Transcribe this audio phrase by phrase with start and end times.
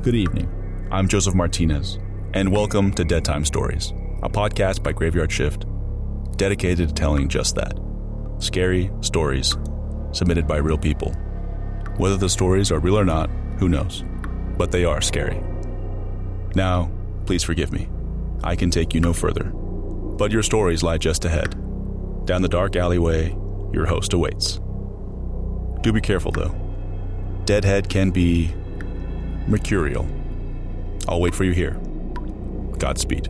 [0.00, 0.48] Good evening.
[0.92, 1.98] I'm Joseph Martinez,
[2.32, 5.66] and welcome to Dead Time Stories, a podcast by Graveyard Shift
[6.36, 7.76] dedicated to telling just that
[8.38, 9.56] scary stories
[10.12, 11.12] submitted by real people.
[11.96, 14.04] Whether the stories are real or not, who knows?
[14.56, 15.42] But they are scary.
[16.54, 16.92] Now,
[17.26, 17.88] please forgive me.
[18.44, 19.50] I can take you no further.
[19.50, 21.50] But your stories lie just ahead.
[22.24, 23.36] Down the dark alleyway,
[23.72, 24.60] your host awaits.
[25.82, 26.54] Do be careful, though.
[27.46, 28.54] Deadhead can be
[29.48, 30.06] mercurial.
[31.08, 31.80] I'll wait for you here.
[32.78, 33.28] Godspeed.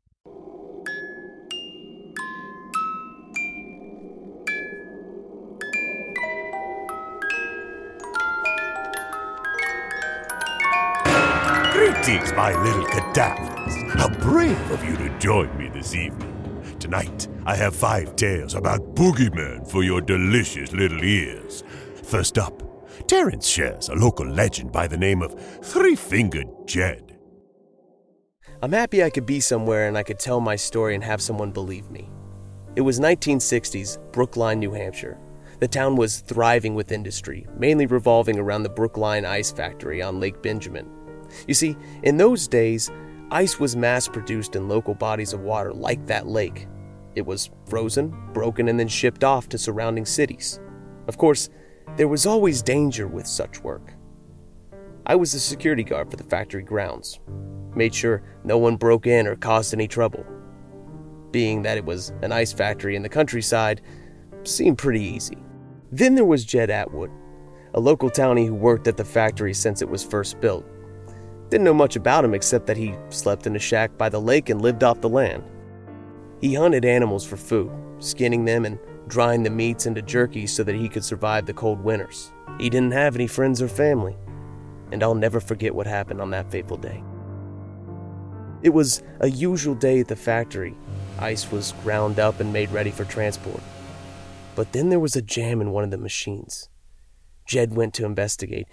[12.03, 13.75] Greetings, my little cadavers.
[13.93, 16.75] How brave of you to join me this evening.
[16.79, 21.63] Tonight, I have five tales about boogeymen for your delicious little ears.
[22.01, 22.63] First up,
[23.07, 27.19] Terence shares a local legend by the name of Three Fingered Jed.
[28.63, 31.51] I'm happy I could be somewhere and I could tell my story and have someone
[31.51, 32.09] believe me.
[32.75, 35.19] It was 1960s, Brookline, New Hampshire.
[35.59, 40.41] The town was thriving with industry, mainly revolving around the Brookline Ice Factory on Lake
[40.41, 40.89] Benjamin.
[41.47, 42.91] You see, in those days,
[43.31, 46.67] ice was mass produced in local bodies of water like that lake.
[47.15, 50.59] It was frozen, broken, and then shipped off to surrounding cities.
[51.07, 51.49] Of course,
[51.97, 53.93] there was always danger with such work.
[55.05, 57.19] I was the security guard for the factory grounds,
[57.75, 60.25] made sure no one broke in or caused any trouble.
[61.31, 63.81] Being that it was an ice factory in the countryside,
[64.43, 65.37] seemed pretty easy.
[65.91, 67.11] Then there was Jed Atwood,
[67.73, 70.65] a local townie who worked at the factory since it was first built.
[71.51, 74.49] Didn't know much about him except that he slept in a shack by the lake
[74.49, 75.43] and lived off the land.
[76.39, 77.69] He hunted animals for food,
[77.99, 81.83] skinning them and drying the meats into jerky so that he could survive the cold
[81.83, 82.31] winters.
[82.57, 84.15] He didn't have any friends or family,
[84.93, 87.03] and I'll never forget what happened on that fateful day.
[88.63, 90.73] It was a usual day at the factory.
[91.19, 93.61] Ice was ground up and made ready for transport.
[94.55, 96.69] But then there was a jam in one of the machines.
[97.45, 98.67] Jed went to investigate,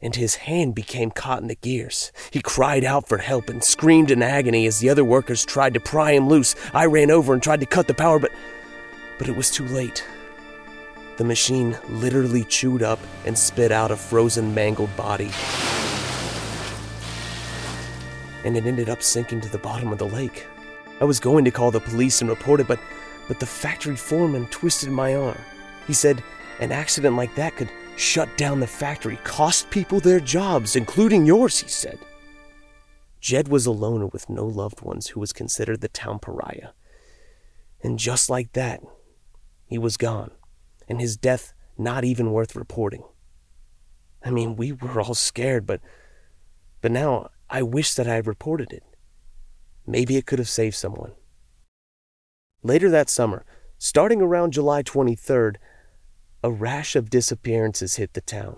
[0.00, 2.12] and his hand became caught in the gears.
[2.30, 5.80] He cried out for help and screamed in agony as the other workers tried to
[5.80, 6.54] pry him loose.
[6.74, 8.32] I ran over and tried to cut the power, but
[9.18, 10.04] but it was too late.
[11.16, 15.30] The machine literally chewed up and spit out a frozen, mangled body.
[18.44, 20.46] And it ended up sinking to the bottom of the lake.
[21.00, 22.80] I was going to call the police and report it, but
[23.28, 25.38] but the factory foreman twisted my arm.
[25.86, 26.22] He said
[26.60, 31.60] an accident like that could shut down the factory, cost people their jobs, including yours,
[31.60, 31.98] he said.
[33.20, 36.70] Jed was alone with no loved ones who was considered the town pariah.
[37.82, 38.80] And just like that,
[39.66, 40.30] he was gone,
[40.88, 43.02] and his death not even worth reporting.
[44.24, 45.80] I mean, we were all scared, but
[46.80, 48.84] but now I wish that I had reported it.
[49.86, 51.12] Maybe it could have saved someone.
[52.62, 53.44] Later that summer,
[53.78, 55.56] starting around July 23rd,
[56.46, 58.56] a rash of disappearances hit the town,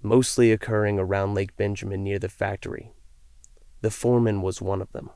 [0.00, 2.90] mostly occurring around Lake Benjamin near the factory.
[3.82, 5.10] The foreman was one of them.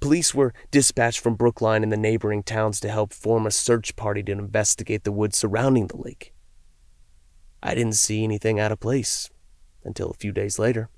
[0.00, 4.22] Police were dispatched from Brookline and the neighboring towns to help form a search party
[4.22, 6.32] to investigate the woods surrounding the lake.
[7.62, 9.28] I didn't see anything out of place
[9.84, 10.88] until a few days later.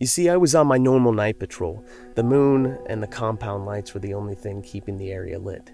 [0.00, 1.84] You see, I was on my normal night patrol.
[2.16, 5.70] The moon and the compound lights were the only thing keeping the area lit.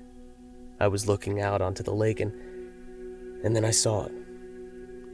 [0.78, 2.51] I was looking out onto the lake and
[3.44, 4.12] and then I saw it.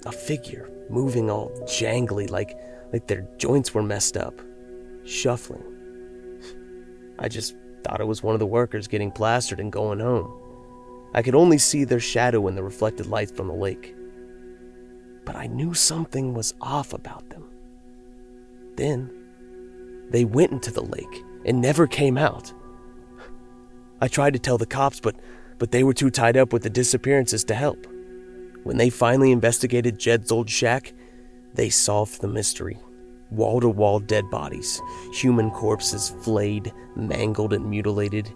[0.07, 2.59] A figure moving all jangly like
[2.93, 4.41] like their joints were messed up,
[5.05, 5.65] shuffling.
[7.19, 7.55] I just
[7.85, 10.33] Thought it was one of the workers getting plastered and going home.
[11.15, 13.95] I could only see their shadow in the reflected light from the lake.
[15.25, 17.49] But I knew something was off about them.
[18.77, 19.11] Then,
[20.11, 22.53] they went into the lake and never came out.
[24.01, 25.17] I tried to tell the cops, but,
[25.59, 27.87] but they were too tied up with the disappearances to help.
[28.69, 30.93] When they finally investigated Jed's old shack,
[31.55, 32.77] they solved the mystery.
[33.31, 34.83] Wall to wall dead bodies,
[35.15, 38.31] human corpses flayed, mangled, and mutilated.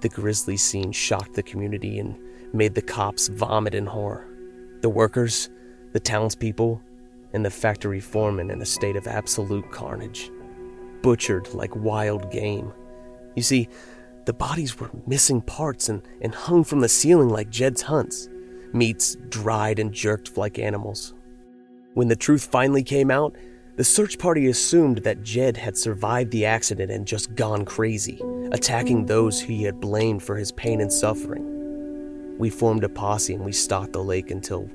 [0.00, 2.18] The grisly scene shocked the community and
[2.54, 4.26] made the cops vomit in horror.
[4.80, 5.50] The workers,
[5.92, 6.80] the townspeople,
[7.34, 10.30] and the factory foreman in a state of absolute carnage.
[11.02, 12.72] Butchered like wild game.
[13.36, 13.68] You see,
[14.24, 18.30] the bodies were missing parts and, and hung from the ceiling like Jed's hunts,
[18.72, 21.14] meats dried and jerked like animals.
[21.94, 23.34] When the truth finally came out,
[23.76, 28.20] the search party assumed that Jed had survived the accident and just gone crazy,
[28.50, 32.36] attacking those he had blamed for his pain and suffering.
[32.38, 34.68] We formed a posse and we stalked the lake until,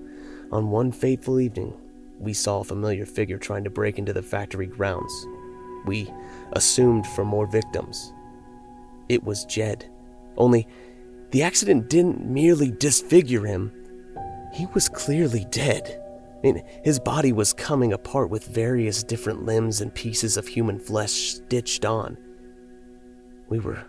[0.51, 1.73] on one fateful evening,
[2.19, 5.27] we saw a familiar figure trying to break into the factory grounds.
[5.85, 6.09] We
[6.53, 8.13] assumed for more victims,
[9.09, 9.89] it was Jed.
[10.37, 10.67] Only,
[11.31, 13.71] the accident didn't merely disfigure him,
[14.53, 15.99] he was clearly dead.
[16.37, 20.79] I mean, his body was coming apart with various different limbs and pieces of human
[20.79, 22.17] flesh stitched on.
[23.49, 23.83] We were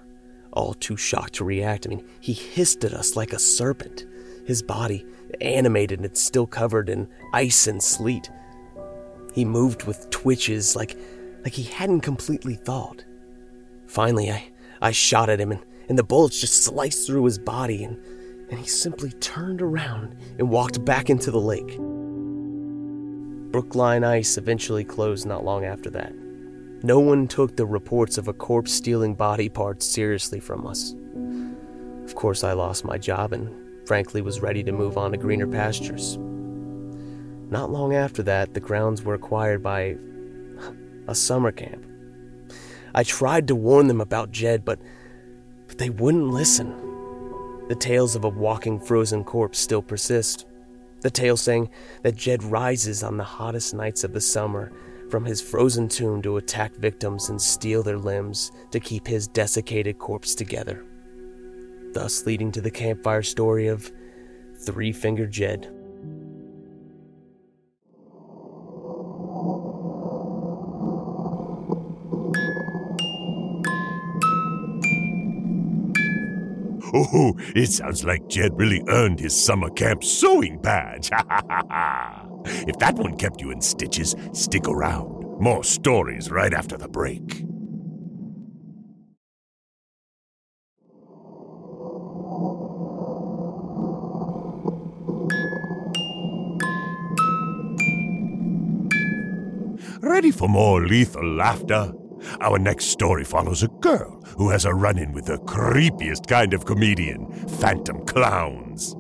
[0.53, 1.87] all too shocked to react.
[1.87, 4.07] I mean, he hissed at us like a serpent,
[4.47, 5.05] his body
[5.41, 8.31] animated and still covered in ice and sleet.
[9.35, 10.97] He moved with twitches like,
[11.43, 13.05] like he hadn't completely thawed.
[13.87, 14.51] Finally, I,
[14.81, 17.99] I shot at him, and, and the bullets just sliced through his body, and,
[18.51, 21.79] and he simply turned around and walked back into the lake.
[23.53, 26.13] Brookline Ice eventually closed not long after that.
[26.83, 30.95] No one took the reports of a corpse stealing body parts seriously from us.
[32.05, 35.47] Of course, I lost my job and frankly was ready to move on to greener
[35.47, 36.19] pastures.
[36.19, 39.97] Not long after that, the grounds were acquired by
[41.07, 41.87] a summer camp.
[42.95, 44.79] I tried to warn them about Jed, but,
[45.67, 46.84] but they wouldn't listen.
[47.69, 50.47] The tales of a walking frozen corpse still persist.
[51.01, 51.71] The tale saying
[52.03, 54.73] that Jed rises on the hottest nights of the summer
[55.11, 59.99] from his frozen tomb to attack victims and steal their limbs to keep his desiccated
[59.99, 60.85] corpse together.
[61.93, 63.91] Thus leading to the campfire story of
[64.65, 65.73] Three Finger Jed.
[76.97, 81.11] Oh, it sounds like Jed really earned his summer camp sewing badge.
[81.13, 85.25] if that one kept you in stitches, stick around.
[85.41, 87.45] More stories right after the break.
[100.01, 101.93] Ready for more lethal laughter?
[102.41, 106.55] Our next story follows a girl who has a run in with the creepiest kind
[106.55, 108.95] of comedian phantom clowns.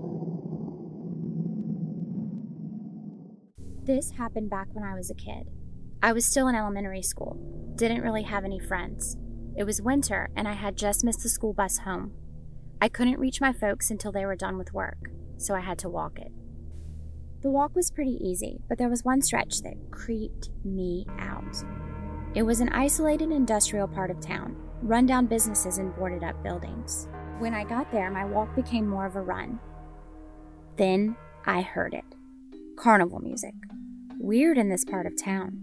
[3.84, 5.46] This happened back when I was a kid.
[6.03, 7.39] I was still in elementary school,
[7.77, 9.17] didn't really have any friends.
[9.56, 12.13] It was winter, and I had just missed the school bus home.
[12.81, 15.89] I couldn't reach my folks until they were done with work, so I had to
[15.89, 16.32] walk it.
[17.43, 21.55] The walk was pretty easy, but there was one stretch that creeped me out.
[22.34, 27.06] It was an isolated industrial part of town, rundown businesses and boarded up buildings.
[27.38, 29.60] When I got there, my walk became more of a run.
[30.76, 32.05] Then I heard it
[32.76, 33.55] carnival music.
[34.19, 35.62] Weird in this part of town.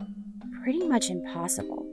[0.63, 1.85] Pretty much impossible.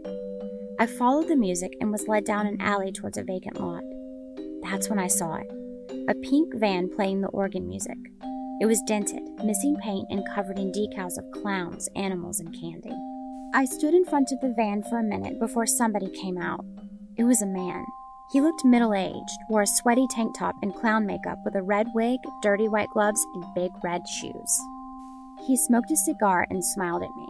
[0.78, 3.82] I followed the music and was led down an alley towards a vacant lot.
[4.62, 5.50] That's when I saw it
[6.08, 7.98] a pink van playing the organ music.
[8.60, 12.94] It was dented, missing paint, and covered in decals of clowns, animals, and candy.
[13.54, 16.64] I stood in front of the van for a minute before somebody came out.
[17.16, 17.84] It was a man.
[18.30, 21.86] He looked middle aged, wore a sweaty tank top and clown makeup with a red
[21.94, 24.60] wig, dirty white gloves, and big red shoes.
[25.46, 27.28] He smoked a cigar and smiled at me.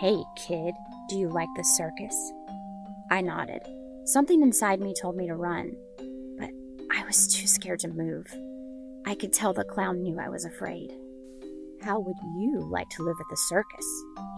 [0.00, 0.74] Hey, kid,
[1.10, 2.32] do you like the circus?
[3.10, 3.60] I nodded.
[4.06, 5.72] Something inside me told me to run,
[6.38, 6.48] but
[6.90, 8.26] I was too scared to move.
[9.06, 10.92] I could tell the clown knew I was afraid.
[11.82, 13.86] How would you like to live at the circus?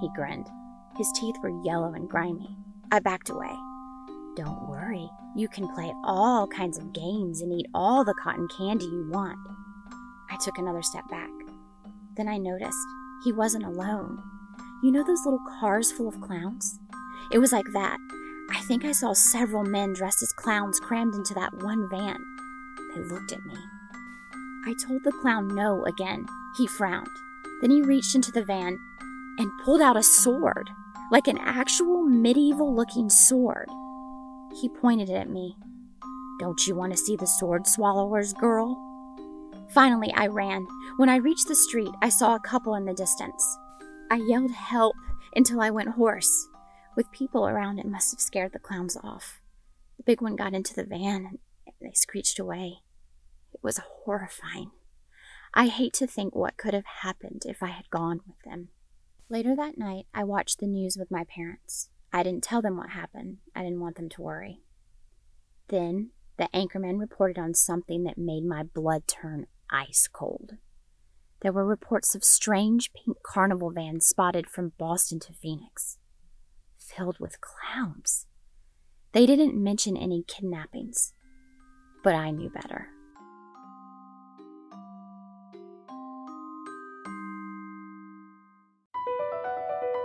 [0.00, 0.48] He grinned.
[0.96, 2.56] His teeth were yellow and grimy.
[2.92, 3.52] I backed away.
[4.36, 8.84] Don't worry, you can play all kinds of games and eat all the cotton candy
[8.86, 9.38] you want.
[10.30, 11.30] I took another step back.
[12.16, 12.78] Then I noticed
[13.24, 14.22] he wasn't alone.
[14.82, 16.78] You know those little cars full of clowns?
[17.32, 17.98] It was like that.
[18.50, 22.18] I think I saw several men dressed as clowns crammed into that one van.
[22.94, 23.56] They looked at me.
[24.66, 26.26] I told the clown no again.
[26.56, 27.08] He frowned.
[27.60, 28.78] Then he reached into the van
[29.38, 30.70] and pulled out a sword,
[31.14, 33.68] like an actual medieval looking sword.
[34.60, 35.56] He pointed it at me.
[36.40, 38.76] Don't you want to see the sword swallowers, girl?
[39.68, 40.66] Finally, I ran.
[40.96, 43.56] When I reached the street, I saw a couple in the distance.
[44.10, 44.96] I yelled help
[45.36, 46.48] until I went hoarse.
[46.96, 49.40] With people around, it must have scared the clowns off.
[49.98, 52.78] The big one got into the van and they screeched away.
[53.52, 54.72] It was horrifying.
[55.54, 58.70] I hate to think what could have happened if I had gone with them.
[59.28, 61.88] Later that night, I watched the news with my parents.
[62.12, 63.38] I didn't tell them what happened.
[63.54, 64.60] I didn't want them to worry.
[65.68, 70.52] Then, the anchorman reported on something that made my blood turn ice cold.
[71.40, 75.98] There were reports of strange pink carnival vans spotted from Boston to Phoenix,
[76.78, 78.26] filled with clowns.
[79.12, 81.12] They didn't mention any kidnappings,
[82.02, 82.88] but I knew better.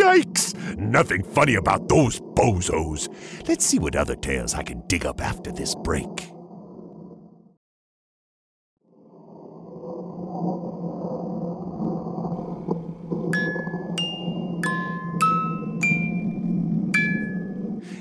[0.00, 0.54] Yikes!
[0.76, 3.08] Nothing funny about those bozos.
[3.48, 6.32] Let's see what other tales I can dig up after this break.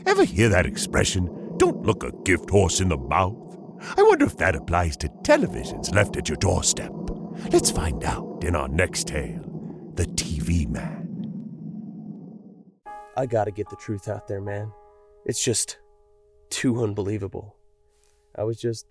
[0.06, 1.26] Ever hear that expression?
[1.58, 3.58] Don't look a gift horse in the mouth.
[3.98, 6.92] I wonder if that applies to televisions left at your doorstep.
[7.52, 9.42] Let's find out in our next tale
[9.96, 11.05] The TV Man.
[13.18, 14.72] I gotta get the truth out there, man.
[15.26, 15.78] It's just
[16.50, 17.56] too unbelievable.
[18.38, 18.86] I was just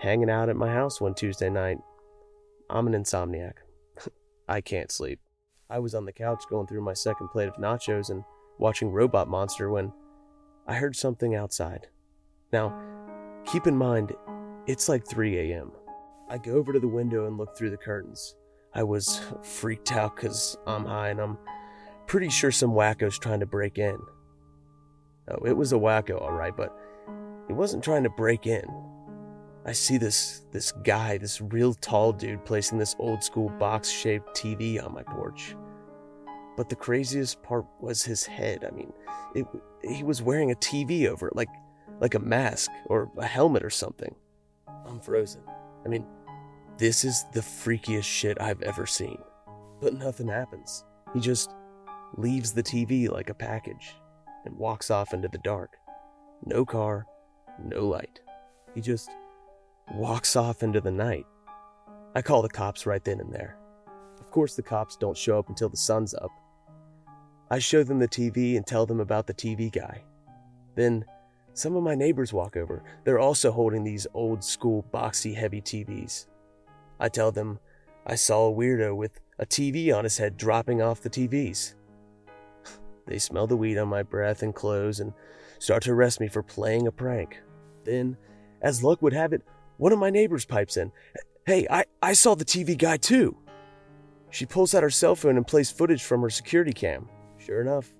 [0.00, 1.78] hanging out at my house one Tuesday night.
[2.70, 3.54] I'm an insomniac.
[4.48, 5.20] I can't sleep.
[5.68, 8.24] I was on the couch going through my second plate of nachos and
[8.58, 9.92] watching Robot Monster when
[10.66, 11.88] I heard something outside.
[12.52, 12.78] Now,
[13.44, 14.12] keep in mind,
[14.66, 15.72] it's like 3 a.m.
[16.28, 18.36] I go over to the window and look through the curtains.
[18.74, 21.38] I was freaked out because I'm high and I'm
[22.06, 23.98] pretty sure some wacko's trying to break in.
[25.28, 26.76] Oh, it was a wacko, all right, but
[27.48, 28.64] he wasn't trying to break in.
[29.64, 34.36] I see this this guy, this real tall dude, placing this old school box shaped
[34.36, 35.56] TV on my porch.
[36.56, 38.64] But the craziest part was his head.
[38.64, 38.92] I mean,
[39.34, 39.46] it,
[39.82, 41.48] he was wearing a TV over it, like
[42.00, 44.14] like a mask or a helmet or something.
[44.86, 45.42] I'm frozen.
[45.84, 46.06] I mean,
[46.78, 49.18] this is the freakiest shit I've ever seen.
[49.80, 50.84] But nothing happens.
[51.12, 51.50] He just
[52.16, 53.96] leaves the TV like a package
[54.44, 55.76] and walks off into the dark.
[56.44, 57.06] No car,
[57.62, 58.20] no light.
[58.74, 59.10] He just
[59.94, 61.26] walks off into the night.
[62.14, 63.56] I call the cops right then and there.
[64.20, 66.30] Of course, the cops don't show up until the sun's up.
[67.50, 70.02] I show them the TV and tell them about the TV guy.
[70.74, 71.04] Then,
[71.54, 72.82] some of my neighbors walk over.
[73.04, 76.26] They're also holding these old school boxy heavy TVs.
[76.98, 77.60] I tell them
[78.04, 81.75] I saw a weirdo with a TV on his head dropping off the TVs.
[83.06, 85.12] They smell the weed on my breath and clothes and
[85.58, 87.40] start to arrest me for playing a prank.
[87.84, 88.16] Then,
[88.62, 89.42] as luck would have it,
[89.76, 90.90] one of my neighbors pipes in.
[91.46, 93.36] Hey, I, I saw the TV guy too.
[94.30, 97.08] She pulls out her cell phone and plays footage from her security cam.
[97.38, 97.94] Sure enough,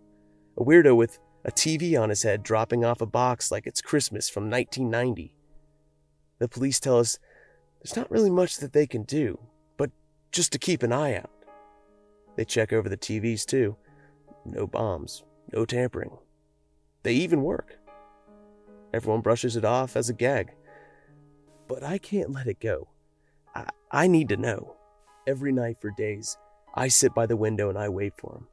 [0.57, 4.29] a weirdo with a TV on his head dropping off a box like it's Christmas
[4.29, 5.33] from 1990.
[6.39, 7.19] The police tell us
[7.79, 9.39] there's not really much that they can do,
[9.77, 9.91] but
[10.33, 11.31] just to keep an eye out.
[12.35, 13.77] They check over the TVs too.
[14.49, 16.19] No bombs, no tampering.
[17.03, 17.79] They even work.
[18.93, 20.53] Everyone brushes it off as a gag.
[21.69, 22.89] But I can't let it go.
[23.55, 24.77] I, I need to know.
[25.27, 26.37] Every night for days,
[26.75, 28.47] I sit by the window and I wait for him.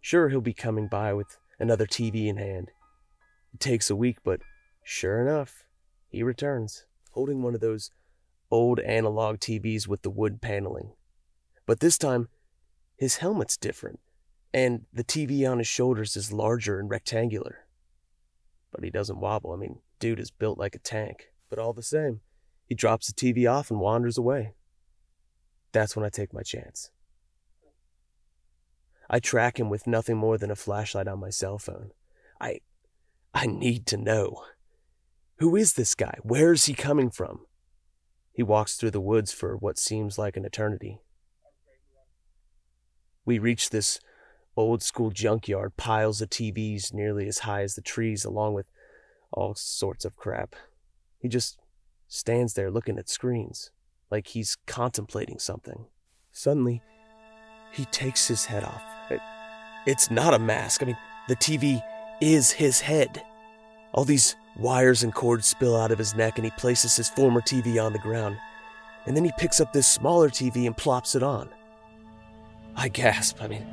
[0.00, 2.70] Sure, he'll be coming by with another TV in hand.
[3.54, 4.40] It takes a week, but
[4.84, 5.64] sure enough,
[6.08, 7.90] he returns, holding one of those
[8.50, 10.92] old analog TVs with the wood paneling.
[11.66, 12.28] But this time,
[12.96, 14.00] his helmet's different,
[14.52, 17.66] and the TV on his shoulders is larger and rectangular.
[18.72, 19.52] But he doesn't wobble.
[19.52, 21.30] I mean, dude is built like a tank.
[21.48, 22.20] But all the same,
[22.66, 24.54] he drops the TV off and wanders away.
[25.72, 26.90] That's when I take my chance.
[29.08, 31.90] I track him with nothing more than a flashlight on my cell phone.
[32.40, 32.60] I
[33.34, 34.44] I need to know.
[35.38, 36.16] Who is this guy?
[36.22, 37.46] Where is he coming from?
[38.32, 41.00] He walks through the woods for what seems like an eternity.
[43.24, 44.00] We reach this
[44.56, 48.66] old school junkyard, piles of TVs nearly as high as the trees, along with
[49.32, 50.56] all sorts of crap.
[51.18, 51.58] He just
[52.08, 53.70] stands there looking at screens,
[54.10, 55.86] like he's contemplating something.
[56.32, 56.82] Suddenly,
[57.72, 58.82] he takes his head off.
[59.10, 59.20] It,
[59.86, 60.82] it's not a mask.
[60.82, 61.82] I mean, the TV
[62.20, 63.22] is his head.
[63.92, 67.40] All these wires and cords spill out of his neck, and he places his former
[67.40, 68.36] TV on the ground.
[69.06, 71.48] And then he picks up this smaller TV and plops it on.
[72.76, 73.42] I gasp.
[73.42, 73.66] I mean,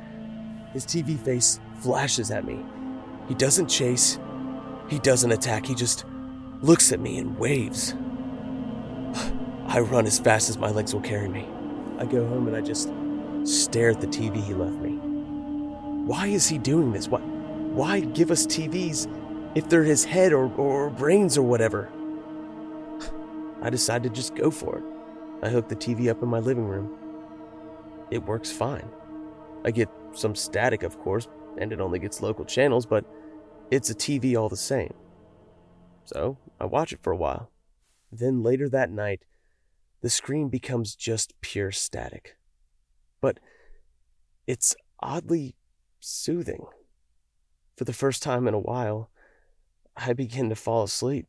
[0.78, 2.64] his TV face flashes at me.
[3.26, 4.16] He doesn't chase,
[4.88, 6.04] he doesn't attack, he just
[6.62, 7.94] looks at me and waves.
[9.66, 11.48] I run as fast as my legs will carry me.
[11.98, 12.92] I go home and I just
[13.42, 14.92] stare at the TV he left me.
[16.06, 17.08] Why is he doing this?
[17.08, 19.12] Why, why give us TVs
[19.56, 21.90] if they're his head or, or brains or whatever?
[23.62, 24.84] I decide to just go for it.
[25.42, 26.96] I hook the TV up in my living room.
[28.12, 28.88] It works fine.
[29.64, 33.04] I get some static, of course, and it only gets local channels, but
[33.70, 34.94] it's a TV all the same.
[36.04, 37.50] So I watch it for a while.
[38.10, 39.22] Then later that night,
[40.00, 42.36] the screen becomes just pure static.
[43.20, 43.40] But
[44.46, 45.56] it's oddly
[46.00, 46.66] soothing.
[47.76, 49.10] For the first time in a while,
[49.96, 51.28] I begin to fall asleep.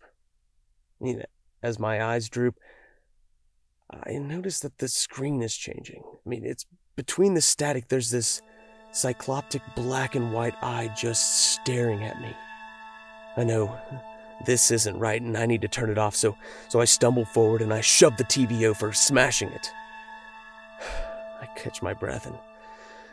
[1.02, 1.24] I mean,
[1.62, 2.56] as my eyes droop,
[4.06, 6.04] I notice that the screen is changing.
[6.06, 8.42] I mean, it's between the static, there's this
[8.92, 12.34] cycloptic black and white eye just staring at me.
[13.38, 13.78] I know
[14.46, 16.36] this isn't right and I need to turn it off, so,
[16.68, 19.72] so I stumble forward and I shove the TV over, smashing it.
[21.42, 22.38] I catch my breath and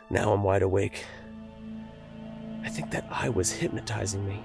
[0.09, 1.05] now I'm wide awake.
[2.63, 4.41] I think that eye was hypnotizing me.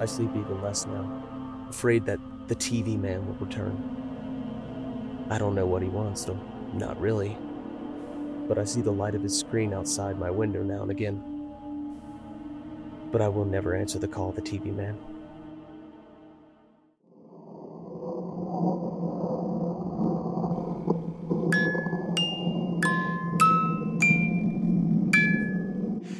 [0.00, 3.96] I sleep even less now, afraid that the TV man will return.
[5.30, 6.38] I don't know what he wants, though.
[6.72, 7.36] Not really.
[8.48, 11.22] But I see the light of his screen outside my window now and again.
[13.10, 14.96] But I will never answer the call of the TV man.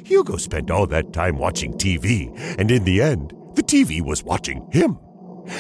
[0.05, 4.69] Hugo spent all that time watching TV, and in the end, the TV was watching
[4.71, 4.99] him.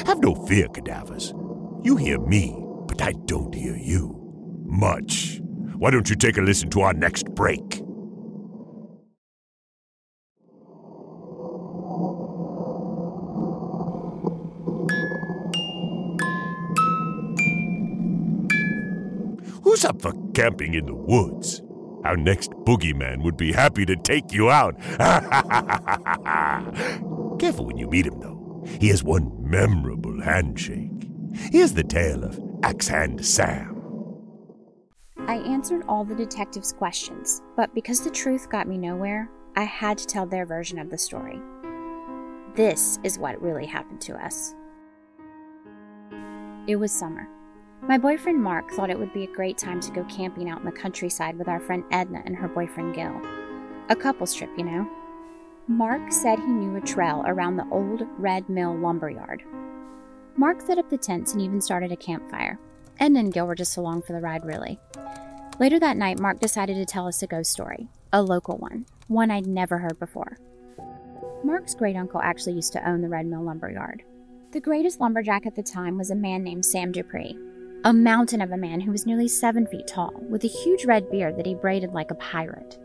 [0.06, 1.34] Have no fear, cadavers.
[1.82, 4.14] You hear me, but I don't hear you.
[4.64, 5.40] Much.
[5.78, 7.82] Why don't you take a listen to our next break?
[19.62, 21.60] Who's up for camping in the woods?
[22.04, 24.80] Our next boogeyman would be happy to take you out.
[27.38, 28.64] Careful when you meet him, though.
[28.80, 30.90] He has one memorable handshake.
[31.34, 33.75] Here's the tale of Axe Hand Sam.
[35.26, 39.98] I answered all the detectives' questions, but because the truth got me nowhere, I had
[39.98, 41.40] to tell their version of the story.
[42.54, 44.54] This is what really happened to us.
[46.68, 47.28] It was summer.
[47.82, 50.64] My boyfriend Mark thought it would be a great time to go camping out in
[50.64, 53.20] the countryside with our friend Edna and her boyfriend Gil.
[53.88, 54.88] A couple's trip, you know.
[55.68, 59.42] Mark said he knew a trail around the old Red Mill lumberyard.
[60.36, 62.58] Mark set up the tents and even started a campfire.
[62.98, 64.78] And Gil were just along for the ride, really.
[65.58, 69.30] Later that night, Mark decided to tell us a ghost story, a local one, one
[69.30, 70.38] I'd never heard before.
[71.44, 74.02] Mark's great uncle actually used to own the Red Mill Lumber Yard.
[74.52, 77.38] The greatest lumberjack at the time was a man named Sam Dupree,
[77.84, 81.10] a mountain of a man who was nearly seven feet tall, with a huge red
[81.10, 82.78] beard that he braided like a pirate.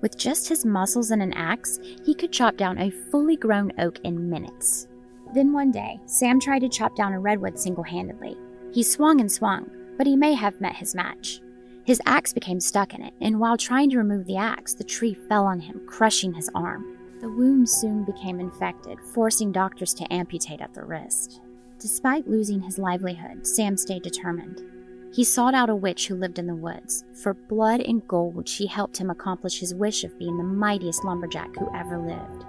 [0.00, 3.98] With just his muscles and an axe, he could chop down a fully grown oak
[4.04, 4.88] in minutes.
[5.34, 8.36] Then one day, Sam tried to chop down a redwood single handedly.
[8.76, 11.40] He swung and swung, but he may have met his match.
[11.86, 15.14] His axe became stuck in it, and while trying to remove the axe, the tree
[15.14, 16.84] fell on him, crushing his arm.
[17.22, 21.40] The wound soon became infected, forcing doctors to amputate at the wrist.
[21.78, 24.62] Despite losing his livelihood, Sam stayed determined.
[25.10, 27.02] He sought out a witch who lived in the woods.
[27.14, 31.56] For blood and gold, she helped him accomplish his wish of being the mightiest lumberjack
[31.56, 32.44] who ever lived.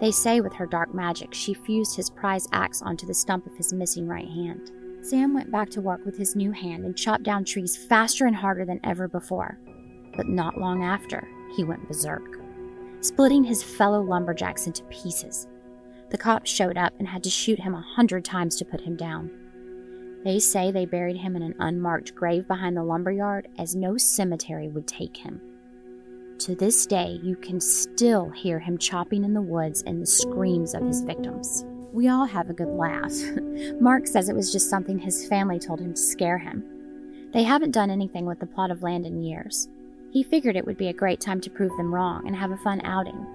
[0.00, 3.56] They say with her dark magic, she fused his prize axe onto the stump of
[3.56, 4.70] his missing right hand.
[5.08, 8.34] Sam went back to work with his new hand and chopped down trees faster and
[8.34, 9.56] harder than ever before.
[10.16, 12.40] But not long after, he went berserk,
[13.02, 15.46] splitting his fellow lumberjacks into pieces.
[16.10, 18.96] The cops showed up and had to shoot him a hundred times to put him
[18.96, 19.30] down.
[20.24, 24.66] They say they buried him in an unmarked grave behind the lumberyard as no cemetery
[24.66, 25.40] would take him.
[26.40, 30.74] To this day, you can still hear him chopping in the woods and the screams
[30.74, 31.64] of his victims.
[31.96, 33.10] We all have a good laugh.
[33.80, 36.62] Mark says it was just something his family told him to scare him.
[37.32, 39.70] They haven't done anything with the plot of land in years.
[40.12, 42.58] He figured it would be a great time to prove them wrong and have a
[42.58, 43.26] fun outing.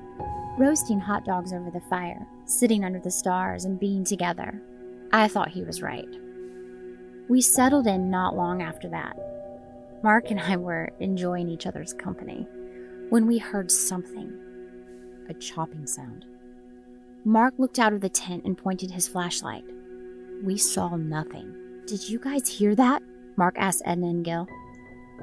[0.60, 4.62] Roasting hot dogs over the fire, sitting under the stars, and being together.
[5.12, 6.16] I thought he was right.
[7.30, 9.18] We settled in not long after that.
[10.04, 12.46] Mark and I were enjoying each other's company
[13.10, 14.32] when we heard something
[15.28, 16.26] a chopping sound.
[17.24, 19.64] Mark looked out of the tent and pointed his flashlight.
[20.44, 21.56] We saw nothing.
[21.86, 23.04] Did you guys hear that?
[23.36, 24.48] Mark asked Edna and Gil.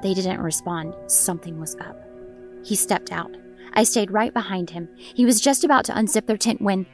[0.01, 0.93] They didn't respond.
[1.07, 2.01] Something was up.
[2.63, 3.35] He stepped out.
[3.73, 4.87] I stayed right behind him.
[4.95, 6.85] He was just about to unzip their tent when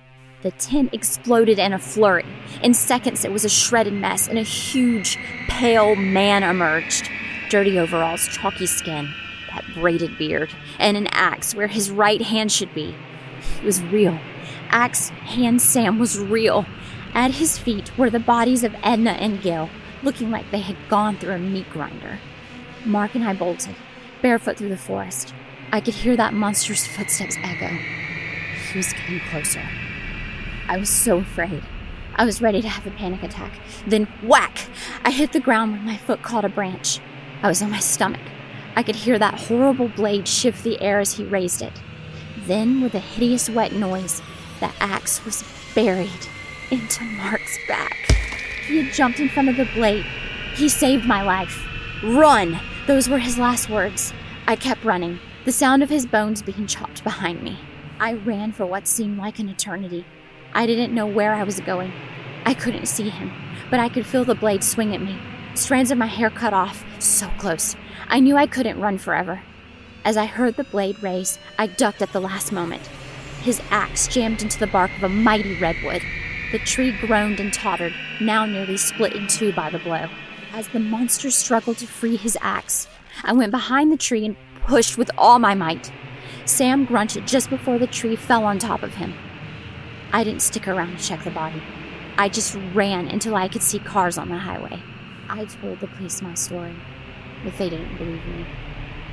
[0.41, 2.25] the tent exploded in a flurry.
[2.63, 7.11] In seconds, it was a shredded mess, and a huge, pale man emerged.
[7.51, 9.13] Dirty overalls, chalky skin,
[9.51, 12.95] that braided beard, and an axe where his right hand should be.
[13.59, 14.19] It was real.
[14.69, 16.65] Axe Hand Sam was real.
[17.13, 19.69] At his feet were the bodies of Edna and Gil,
[20.03, 22.19] looking like they had gone through a meat grinder.
[22.85, 23.75] Mark and I bolted,
[24.21, 25.33] barefoot through the forest.
[25.71, 27.67] I could hear that monster's footsteps echo.
[28.71, 29.63] He was getting closer.
[30.67, 31.63] I was so afraid.
[32.15, 33.53] I was ready to have a panic attack.
[33.85, 34.69] Then, whack!
[35.03, 36.99] I hit the ground when my foot caught a branch.
[37.41, 38.21] I was on my stomach.
[38.75, 41.73] I could hear that horrible blade shift the air as he raised it.
[42.45, 44.21] Then, with a hideous wet noise,
[44.59, 46.27] the axe was buried
[46.71, 48.11] into Mark's back.
[48.67, 50.05] He had jumped in front of the blade.
[50.55, 51.65] He saved my life.
[52.03, 52.59] Run!
[52.87, 54.13] Those were his last words.
[54.47, 57.59] I kept running, the sound of his bones being chopped behind me.
[57.99, 60.05] I ran for what seemed like an eternity.
[60.53, 61.91] I didn't know where I was going.
[62.45, 63.31] I couldn't see him,
[63.69, 65.17] but I could feel the blade swing at me.
[65.55, 67.75] Strands of my hair cut off, so close.
[68.07, 69.41] I knew I couldn't run forever.
[70.03, 72.89] As I heard the blade raise, I ducked at the last moment.
[73.45, 76.01] His axe jammed into the bark of a mighty redwood.
[76.51, 80.07] The tree groaned and tottered, now nearly split in two by the blow.
[80.51, 82.87] As the monster struggled to free his axe,
[83.23, 85.91] I went behind the tree and pushed with all my might.
[86.45, 89.13] Sam grunted just before the tree fell on top of him.
[90.11, 91.61] I didn't stick around to check the body.
[92.17, 94.81] I just ran until I could see cars on the highway.
[95.29, 96.73] I told the police my story,
[97.43, 98.43] but they didn't believe me.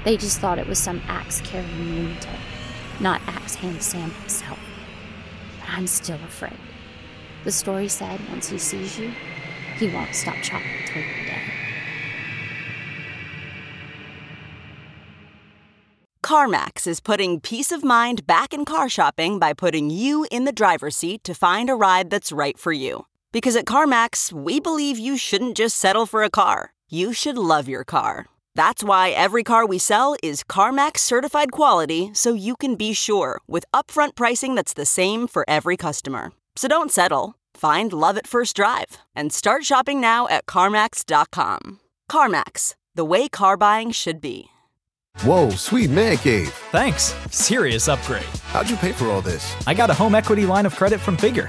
[0.05, 2.41] They just thought it was some axe carrying lunatic,
[3.01, 4.59] not Axe Hand Sam himself.
[5.61, 6.59] But I'm still afraid.
[7.45, 9.13] The story said once he sees you,
[9.77, 11.41] he won't stop chopping until you're dead.
[16.23, 20.53] CarMax is putting peace of mind back in car shopping by putting you in the
[20.53, 23.07] driver's seat to find a ride that's right for you.
[23.33, 27.69] Because at CarMax, we believe you shouldn't just settle for a car, you should love
[27.69, 28.27] your car.
[28.55, 33.41] That's why every car we sell is CarMax certified quality so you can be sure
[33.49, 36.33] with upfront pricing that's the same for every customer.
[36.57, 37.35] So don't settle.
[37.55, 41.81] Find love at first drive and start shopping now at CarMax.com.
[42.11, 44.49] CarMax, the way car buying should be.
[45.21, 46.49] Whoa, sweet man cave.
[46.71, 47.15] Thanks.
[47.31, 48.25] Serious upgrade.
[48.45, 49.55] How'd you pay for all this?
[49.67, 51.49] I got a home equity line of credit from Figure.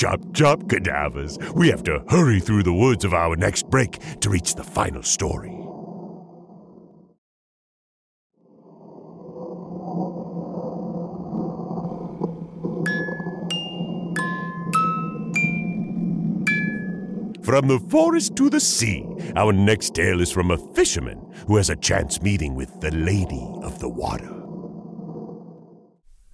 [0.00, 1.36] Chop, chop, cadavers.
[1.54, 5.02] We have to hurry through the woods of our next break to reach the final
[5.02, 5.50] story.
[17.44, 19.04] From the forest to the sea,
[19.36, 23.46] our next tale is from a fisherman who has a chance meeting with the Lady
[23.62, 24.32] of the Water.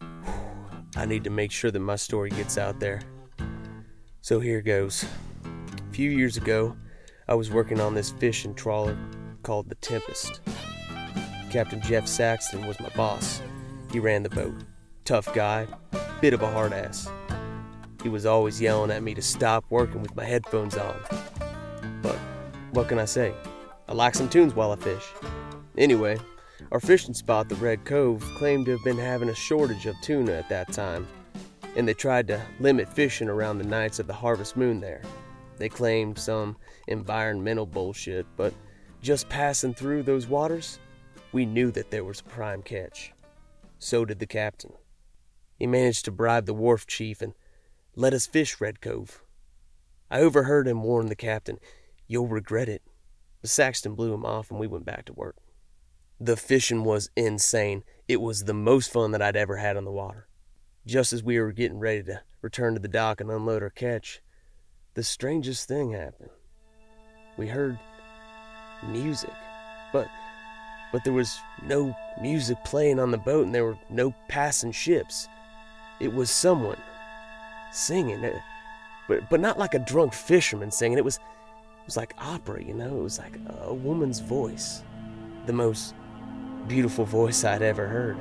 [0.97, 3.01] I need to make sure that my story gets out there.
[4.27, 5.07] So here goes.
[5.45, 6.77] A few years ago,
[7.29, 8.99] I was working on this fishing trawler
[9.45, 10.41] called the Tempest.
[11.49, 13.41] Captain Jeff Saxton was my boss.
[13.93, 14.57] He ran the boat.
[15.05, 15.69] Tough guy,
[16.21, 17.09] bit of a hard ass.
[18.03, 20.97] He was always yelling at me to stop working with my headphones on.
[22.03, 22.19] But
[22.73, 23.33] what can I say?
[23.89, 25.07] I like some tunes while I fish.
[25.79, 26.19] Anyway,
[26.73, 30.33] our fishing spot, the Red Cove, claimed to have been having a shortage of tuna
[30.33, 31.07] at that time,
[31.77, 35.03] and they tried to limit fishing around the nights of the harvest moon there.
[35.59, 36.57] They claimed some
[36.89, 38.53] environmental bullshit, but
[39.03, 40.79] just passing through those waters,
[41.33, 43.13] we knew that there was a prime catch.
[43.79, 44.73] So did the captain.
[45.59, 47.35] He managed to bribe the wharf chief and
[47.95, 49.23] let us fish Red Cove.
[50.11, 51.59] I overheard him warn the captain,
[52.09, 52.83] You'll regret it.
[53.41, 55.37] But Saxton blew him off and we went back to work.
[56.21, 57.85] The fishing was insane.
[58.09, 60.29] It was the most fun that I'd ever had on the water.
[60.87, 64.21] Just as we were getting ready to return to the dock and unload our catch,
[64.95, 66.31] the strangest thing happened.
[67.37, 67.79] We heard
[68.87, 69.35] music,
[69.93, 70.09] but
[70.93, 75.27] but there was no music playing on the boat and there were no passing ships.
[76.01, 76.81] It was someone
[77.73, 78.37] singing, it,
[79.09, 80.99] but but not like a drunk fisherman singing.
[80.99, 82.97] It was it was like opera, you know.
[82.97, 84.83] It was like a woman's voice,
[85.47, 85.95] the most
[86.69, 88.17] beautiful voice I'd ever heard,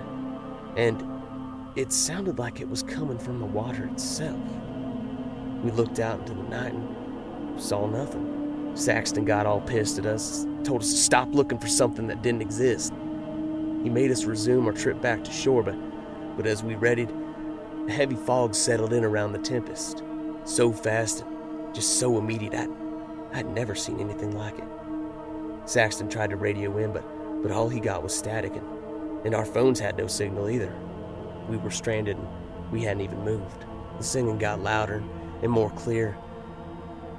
[0.76, 1.15] and
[1.76, 4.40] it sounded like it was coming from the water itself.
[5.62, 8.72] We looked out into the night and saw nothing.
[8.76, 12.42] Saxton got all pissed at us, told us to stop looking for something that didn't
[12.42, 12.94] exist.
[13.84, 15.76] He made us resume our trip back to shore, but,
[16.38, 17.14] but as we readied,
[17.88, 20.02] a heavy fog settled in around the tempest.
[20.46, 22.68] So fast and just so immediate, I,
[23.34, 24.66] I'd never seen anything like it.
[25.66, 27.04] Saxton tried to radio in, but,
[27.42, 30.74] but all he got was static, and, and our phones had no signal either.
[31.50, 32.28] We were stranded and
[32.72, 33.66] we hadn't even moved.
[33.98, 35.04] The singing got louder
[35.42, 36.18] and more clear,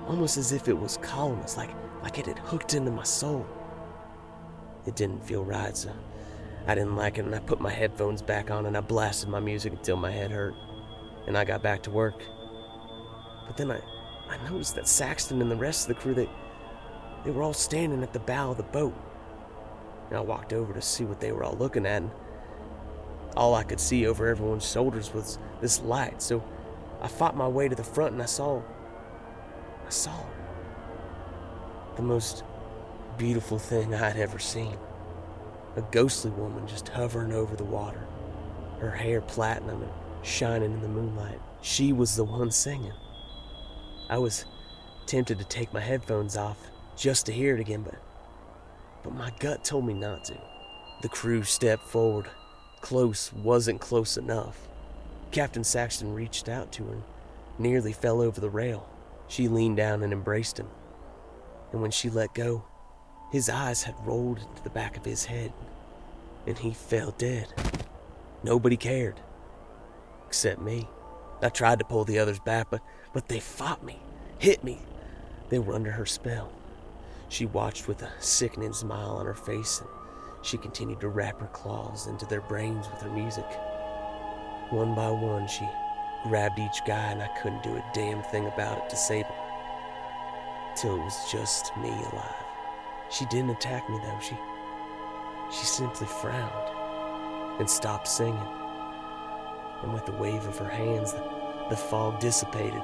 [0.06, 1.70] almost as if it was calling us, like,
[2.02, 3.46] like it had hooked into my soul.
[4.86, 5.90] It didn't feel right, so
[6.66, 9.40] I didn't like it, and I put my headphones back on and I blasted my
[9.40, 10.54] music until my head hurt.
[11.26, 12.22] And I got back to work.
[13.46, 13.80] But then I,
[14.28, 16.28] I noticed that Saxton and the rest of the crew, they,
[17.24, 18.94] they were all standing at the bow of the boat.
[20.08, 22.10] And I walked over to see what they were all looking at, and
[23.37, 26.22] all I could see over everyone's shoulders was this light.
[26.22, 26.42] So
[27.01, 28.62] I fought my way to the front and I saw.
[29.87, 30.16] I saw.
[31.96, 32.44] The most
[33.18, 34.77] beautiful thing I'd ever seen.
[35.77, 38.07] A ghostly woman just hovering over the water,
[38.81, 41.40] her hair platinum and shining in the moonlight.
[41.61, 42.92] She was the one singing.
[44.09, 44.46] I was
[45.07, 46.59] tempted to take my headphones off
[46.96, 47.96] just to hear it again, but
[49.03, 50.37] but my gut told me not to.
[51.03, 52.29] The crew stepped forward.
[52.87, 54.68] Close wasn't close enough.
[55.33, 57.03] Captain Saxton reached out to her and
[57.59, 58.88] nearly fell over the rail.
[59.27, 60.68] She leaned down and embraced him.
[61.72, 62.62] And when she let go,
[63.33, 65.53] his eyes had rolled into the back of his head,
[66.46, 67.53] and he fell dead.
[68.44, 69.20] Nobody cared,
[70.29, 70.88] except me.
[71.42, 73.99] I tried to pull the others back, but, but they fought me,
[74.38, 74.79] hit me.
[75.49, 76.53] They were under her spell.
[77.29, 79.90] She watched with a sickening smile on her face, and
[80.46, 83.46] she continued to wrap her claws into their brains with her music.
[84.70, 85.68] One by one, she
[86.22, 89.35] grabbed each guy, and I couldn't do a damn thing about it to save them.
[90.76, 92.44] Till it was just me alive.
[93.11, 94.20] She didn't attack me, though.
[94.20, 94.37] She,
[95.50, 98.48] she simply frowned and stopped singing.
[99.82, 102.82] And with a wave of her hands, the, the fog dissipated,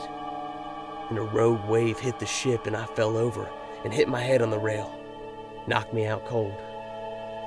[1.11, 3.48] and a rogue wave hit the ship, and I fell over
[3.85, 4.92] and hit my head on the rail,
[5.68, 6.55] knocked me out cold.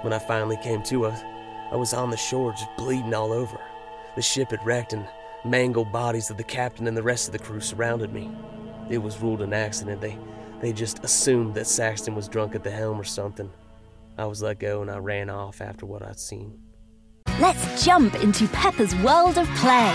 [0.05, 3.59] When I finally came to, I, I was on the shore just bleeding all over.
[4.15, 5.07] The ship had wrecked, and
[5.43, 8.29] mangled bodies of the captain and the rest of the crew surrounded me.
[8.87, 10.01] It was ruled an accident.
[10.01, 10.19] They,
[10.61, 13.51] they just assumed that Saxton was drunk at the helm or something.
[14.15, 16.55] I was let go and I ran off after what I'd seen.
[17.39, 19.91] Let's jump into Peppa's world of play.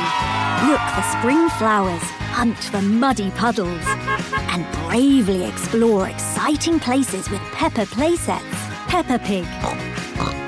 [0.67, 7.87] Look for spring flowers, hunt for muddy puddles, and bravely explore exciting places with Peppa
[7.87, 8.71] playsets.
[8.91, 9.47] Peppa Pig.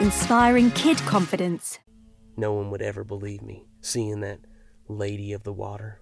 [0.03, 1.79] Inspiring kid confidence.
[2.37, 4.41] No one would ever believe me, seeing that
[4.89, 6.01] lady of the water.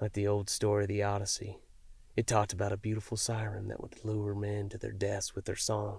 [0.00, 1.58] Like the old story of the Odyssey,
[2.16, 5.56] it talked about a beautiful siren that would lure men to their deaths with their
[5.56, 5.98] song.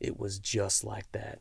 [0.00, 1.40] It was just like that.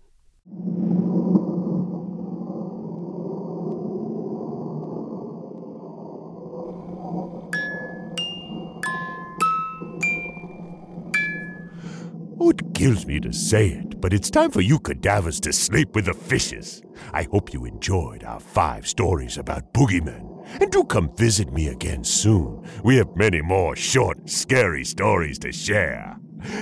[12.79, 16.13] Kills me to say it, but it's time for you cadavers to sleep with the
[16.13, 16.81] fishes.
[17.11, 22.05] I hope you enjoyed our five stories about boogeymen And do come visit me again
[22.05, 22.65] soon.
[22.81, 26.15] We have many more short, scary stories to share.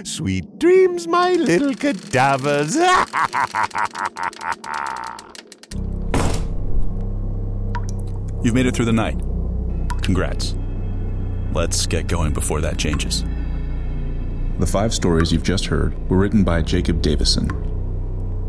[0.03, 2.75] Sweet dreams, my little cadavers.
[8.43, 9.19] You've made it through the night.
[10.01, 10.55] Congrats.
[11.53, 13.23] Let's get going before that changes.
[14.59, 17.47] The five stories you've just heard were written by Jacob Davison.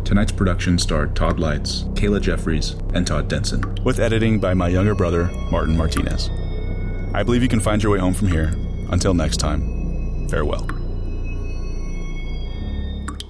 [0.05, 4.94] Tonight's production starred Todd Lights, Kayla Jeffries, and Todd Denson, with editing by my younger
[4.94, 6.31] brother, Martin Martinez.
[7.12, 8.55] I believe you can find your way home from here.
[8.90, 10.78] Until next time, farewell.